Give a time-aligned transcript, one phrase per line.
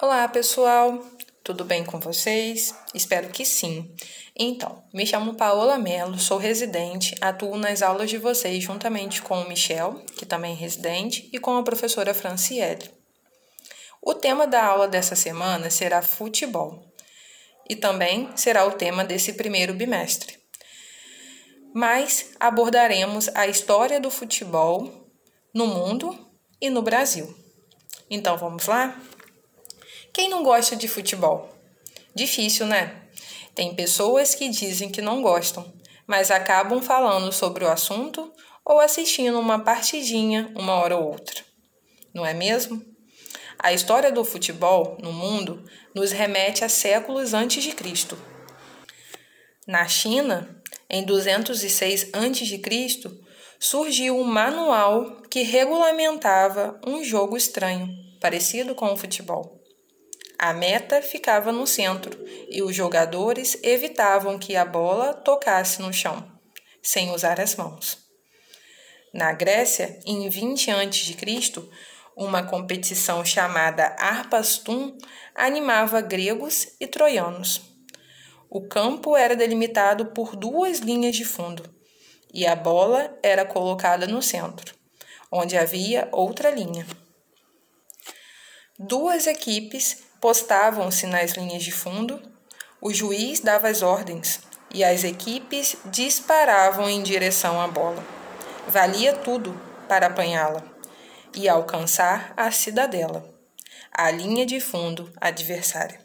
[0.00, 1.04] Olá, pessoal!
[1.42, 2.72] Tudo bem com vocês?
[2.94, 3.92] Espero que sim.
[4.38, 9.48] Então, me chamo Paola Mello, sou residente, atuo nas aulas de vocês juntamente com o
[9.48, 12.88] Michel, que também é residente, e com a professora Franciele.
[14.00, 16.80] O tema da aula dessa semana será futebol
[17.68, 20.38] e também será o tema desse primeiro bimestre.
[21.74, 25.10] Mas abordaremos a história do futebol
[25.52, 26.16] no mundo
[26.60, 27.34] e no Brasil.
[28.08, 28.96] Então vamos lá?
[30.12, 31.54] Quem não gosta de futebol?
[32.14, 33.02] Difícil, né?
[33.54, 35.72] Tem pessoas que dizem que não gostam,
[36.06, 38.32] mas acabam falando sobre o assunto
[38.64, 41.42] ou assistindo uma partidinha uma hora ou outra.
[42.14, 42.84] Não é mesmo?
[43.58, 48.16] A história do futebol no mundo nos remete a séculos antes de Cristo.
[49.66, 53.20] Na China, em 206 a.C.,
[53.58, 57.88] surgiu um manual que regulamentava um jogo estranho,
[58.20, 59.57] parecido com o futebol.
[60.40, 62.16] A meta ficava no centro
[62.48, 66.30] e os jogadores evitavam que a bola tocasse no chão,
[66.80, 67.98] sem usar as mãos.
[69.12, 71.68] Na Grécia, em 20 a.C.,
[72.16, 74.96] uma competição chamada Arpastum
[75.34, 77.60] animava gregos e troianos.
[78.48, 81.68] O campo era delimitado por duas linhas de fundo
[82.32, 84.72] e a bola era colocada no centro,
[85.32, 86.86] onde havia outra linha.
[88.78, 92.20] Duas equipes postavam-se nas linhas de fundo,
[92.80, 94.40] o juiz dava as ordens
[94.72, 98.04] e as equipes disparavam em direção à bola.
[98.68, 99.58] Valia tudo
[99.88, 100.62] para apanhá-la
[101.34, 103.28] e alcançar a cidadela,
[103.92, 106.00] a linha de fundo adversária.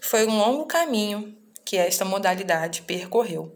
[0.00, 3.52] Foi um longo caminho que esta modalidade percorreu,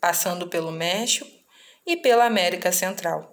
[0.00, 1.30] passando pelo México
[1.86, 3.32] e pela América Central,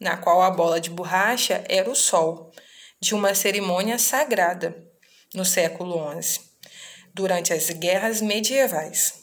[0.00, 2.50] na qual a bola de borracha era o sol
[2.98, 4.89] de uma cerimônia sagrada
[5.34, 6.40] no século XI,
[7.14, 9.20] durante as guerras medievais.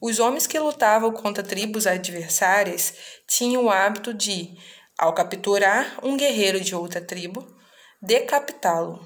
[0.00, 2.94] Os homens que lutavam contra tribos adversárias
[3.26, 4.56] tinham o hábito de,
[4.98, 7.46] ao capturar um guerreiro de outra tribo,
[8.02, 9.00] decapitá-lo.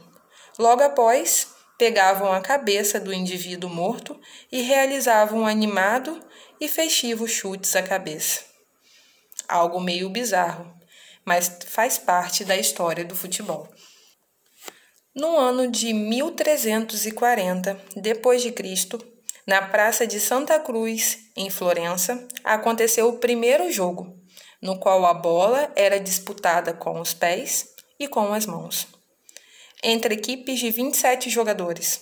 [0.58, 1.48] Logo após,
[1.78, 4.20] pegavam a cabeça do indivíduo morto
[4.50, 6.20] e realizavam um animado
[6.60, 8.44] e festivo chutes à cabeça.
[9.48, 10.70] Algo meio bizarro,
[11.24, 13.68] mas faz parte da história do futebol.
[15.20, 18.98] No ano de 1340 d.C.,
[19.46, 24.16] na Praça de Santa Cruz, em Florença, aconteceu o primeiro jogo,
[24.62, 28.88] no qual a bola era disputada com os pés e com as mãos,
[29.84, 32.00] entre equipes de 27 jogadores.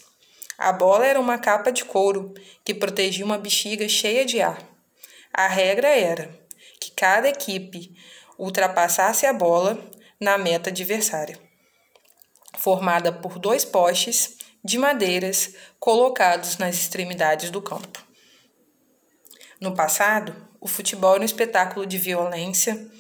[0.57, 2.33] A bola era uma capa de couro
[2.65, 4.63] que protegia uma bexiga cheia de ar.
[5.35, 6.31] A regra era
[6.81, 7.97] que cada equipe
[8.39, 9.77] ultrapassasse a bola
[10.21, 11.48] na meta adversária
[12.59, 18.05] formada por dois postes de madeiras colocados nas extremidades do campo.
[19.61, 22.91] No passado, o futebol era um espetáculo de violência,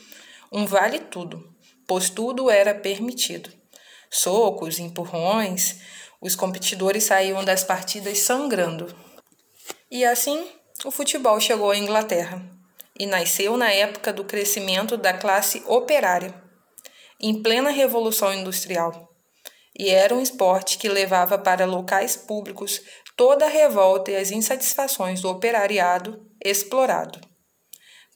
[0.53, 1.55] um vale-tudo,
[1.87, 3.51] pois tudo era permitido.
[4.09, 5.81] Socos, empurrões,
[6.21, 8.95] os competidores saíam das partidas sangrando.
[9.91, 10.49] E assim,
[10.85, 12.43] o futebol chegou à Inglaterra
[12.99, 16.35] e nasceu na época do crescimento da classe operária,
[17.21, 19.09] em plena Revolução Industrial
[19.79, 22.83] e era um esporte que levava para locais públicos
[23.17, 27.21] toda a revolta e as insatisfações do operariado explorado.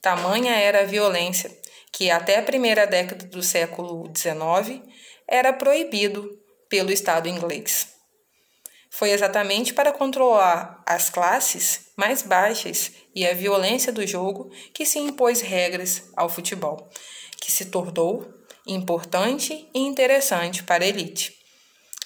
[0.01, 1.49] Tamanha era a violência
[1.91, 4.81] que, até a primeira década do século XIX,
[5.27, 6.29] era proibido
[6.69, 7.93] pelo Estado inglês.
[8.89, 14.99] Foi exatamente para controlar as classes mais baixas e a violência do jogo que se
[14.99, 16.89] impôs regras ao futebol,
[17.41, 18.31] que se tornou
[18.67, 21.42] importante e interessante para a elite.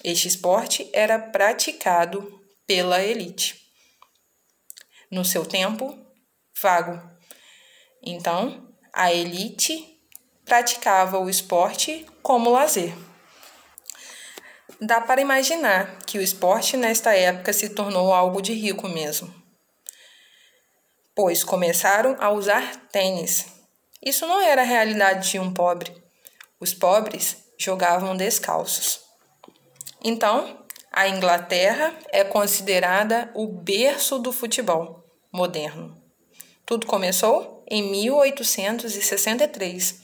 [0.04, 3.56] Este esporte era praticado pela elite.
[5.10, 5.98] No seu tempo
[6.62, 7.02] vago.
[8.04, 10.00] Então, a elite
[10.46, 12.96] praticava o esporte como lazer.
[14.80, 19.34] Dá para imaginar que o esporte nesta época se tornou algo de rico mesmo,
[21.16, 23.48] pois começaram a usar tênis.
[24.04, 25.92] Isso não era a realidade de um pobre.
[26.60, 29.07] Os pobres jogavam descalços.
[30.10, 30.58] Então,
[30.90, 36.02] a Inglaterra é considerada o berço do futebol moderno.
[36.66, 40.00] Tudo começou em 1863,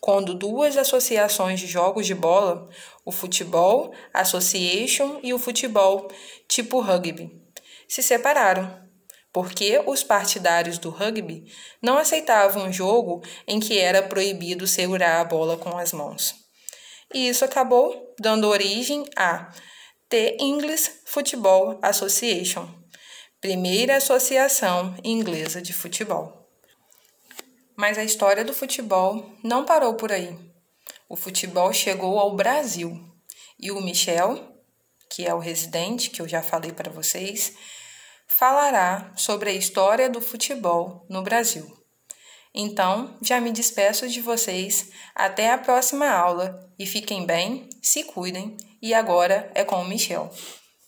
[0.00, 2.68] quando duas associações de jogos de bola,
[3.04, 6.08] o Football Association e o futebol
[6.46, 7.42] tipo rugby,
[7.88, 8.80] se separaram,
[9.32, 11.52] porque os partidários do rugby
[11.82, 16.14] não aceitavam um jogo em que era proibido segurar a bola com as mão.
[17.12, 19.50] E isso acabou dando origem à
[20.10, 22.68] The English Football Association,
[23.40, 26.50] primeira associação inglesa de futebol.
[27.76, 30.36] Mas a história do futebol não parou por aí.
[31.08, 33.00] O futebol chegou ao Brasil
[33.58, 34.62] e o Michel,
[35.10, 37.54] que é o residente que eu já falei para vocês,
[38.26, 41.66] falará sobre a história do futebol no Brasil.
[42.54, 44.90] Então, já me despeço de vocês.
[45.14, 48.56] Até a próxima aula e fiquem bem, se cuidem.
[48.80, 50.30] E agora é com o Michel.